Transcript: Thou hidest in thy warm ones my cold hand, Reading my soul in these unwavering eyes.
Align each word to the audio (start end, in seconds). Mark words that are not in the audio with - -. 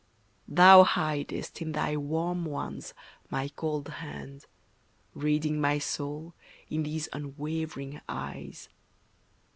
Thou 0.47 0.83
hidest 0.83 1.61
in 1.61 1.73
thy 1.73 1.95
warm 1.95 2.43
ones 2.43 2.95
my 3.29 3.49
cold 3.49 3.87
hand, 3.87 4.47
Reading 5.13 5.61
my 5.61 5.77
soul 5.77 6.33
in 6.71 6.81
these 6.81 7.07
unwavering 7.13 8.01
eyes. 8.09 8.67